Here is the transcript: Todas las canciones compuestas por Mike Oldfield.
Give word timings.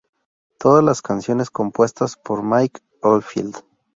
Todas 0.57 0.83
las 0.83 1.03
canciones 1.03 1.51
compuestas 1.51 2.15
por 2.15 2.41
Mike 2.41 2.79
Oldfield. 3.03 3.63